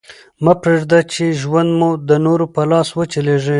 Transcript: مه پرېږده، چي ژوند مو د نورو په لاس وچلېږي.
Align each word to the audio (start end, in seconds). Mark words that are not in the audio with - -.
مه 0.43 0.53
پرېږده، 0.61 0.99
چي 1.11 1.25
ژوند 1.41 1.69
مو 1.79 1.89
د 2.09 2.11
نورو 2.25 2.45
په 2.55 2.61
لاس 2.71 2.87
وچلېږي. 2.97 3.49